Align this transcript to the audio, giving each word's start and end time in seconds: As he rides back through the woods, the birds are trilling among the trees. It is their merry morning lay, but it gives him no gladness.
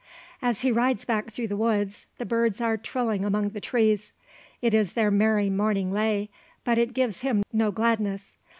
As 0.41 0.61
he 0.61 0.71
rides 0.71 1.05
back 1.05 1.29
through 1.31 1.49
the 1.49 1.55
woods, 1.55 2.07
the 2.17 2.25
birds 2.25 2.59
are 2.59 2.75
trilling 2.75 3.23
among 3.23 3.49
the 3.49 3.61
trees. 3.61 4.13
It 4.59 4.73
is 4.73 4.93
their 4.93 5.11
merry 5.11 5.47
morning 5.51 5.91
lay, 5.91 6.31
but 6.63 6.79
it 6.79 6.95
gives 6.95 7.21
him 7.21 7.43
no 7.53 7.69
gladness. 7.69 8.35